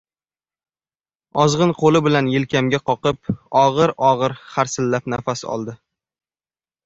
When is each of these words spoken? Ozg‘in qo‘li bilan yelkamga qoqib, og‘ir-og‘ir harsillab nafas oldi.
Ozg‘in 1.41 1.73
qo‘li 1.81 2.01
bilan 2.07 2.29
yelkamga 2.35 2.79
qoqib, 2.91 3.21
og‘ir-og‘ir 3.63 4.35
harsillab 4.57 5.11
nafas 5.15 5.45
oldi. 5.57 5.77